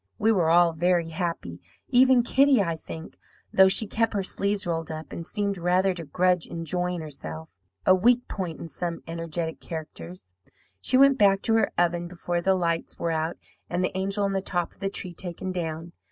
"We 0.17 0.31
were 0.31 0.49
all 0.49 0.73
very 0.73 1.09
happy; 1.09 1.61
even 1.89 2.23
Kitty, 2.23 2.59
I 2.59 2.75
think, 2.75 3.19
though 3.53 3.67
she 3.67 3.85
kept 3.85 4.15
her 4.15 4.23
sleeves 4.23 4.65
rolled 4.65 4.89
up, 4.89 5.13
and 5.13 5.23
seemed 5.23 5.59
rather 5.59 5.93
to 5.93 6.05
grudge 6.05 6.47
enjoying 6.47 7.01
herself 7.01 7.59
(a 7.85 7.93
weak 7.93 8.27
point 8.27 8.59
in 8.59 8.67
some 8.67 9.03
energetic 9.05 9.59
characters). 9.59 10.33
She 10.81 10.97
went 10.97 11.19
back 11.19 11.43
to 11.43 11.53
her 11.53 11.71
oven 11.77 12.07
before 12.07 12.41
the 12.41 12.55
lights 12.55 12.97
were 12.97 13.11
out 13.11 13.37
and 13.69 13.83
the 13.83 13.95
angel 13.95 14.23
on 14.23 14.33
the 14.33 14.41
top 14.41 14.73
of 14.73 14.79
the 14.79 14.89
tree 14.89 15.13
taken 15.13 15.51
down. 15.51 15.91